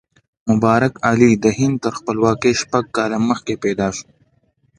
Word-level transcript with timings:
مبارک 0.49 0.93
علي 1.09 1.31
د 1.43 1.45
هند 1.57 1.75
تر 1.83 1.91
خپلواکۍ 1.99 2.53
شپږ 2.61 2.83
کاله 2.95 3.17
مخکې 3.29 3.53
پیدا 3.63 3.87
شو. 3.95 4.07